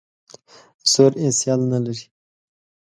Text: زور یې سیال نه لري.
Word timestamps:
زور 0.91 1.11
یې 1.21 1.29
سیال 1.39 1.61
نه 1.71 1.79
لري. 1.85 2.05